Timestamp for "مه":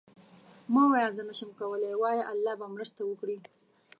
0.73-0.83